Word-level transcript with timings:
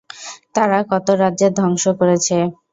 তারা 0.55 0.77
কত 0.91 1.07
রাজ্যের 1.21 1.51
ধংস 1.59 1.83
করেছে? 1.99 2.37